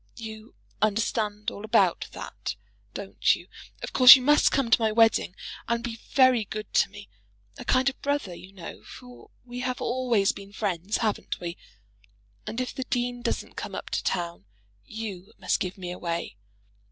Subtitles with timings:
[0.17, 2.55] You understand all about that;
[2.95, 3.47] don't you?
[3.83, 5.35] Of course you must come to my wedding,
[5.67, 7.07] and be very good to me,
[7.59, 11.55] a kind of brother, you know; for we have always been friends; haven't we?
[12.47, 14.45] And if the dean doesn't come up to town,
[14.87, 16.35] you must give me away.